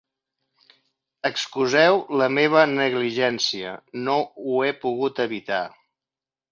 Excuseu 1.29 1.99
la 2.23 2.31
meva 2.39 2.65
negligència, 2.73 3.77
no 4.09 4.19
ho 4.47 4.61
he 4.71 4.77
pogut 4.89 5.27
evitar. 5.29 5.65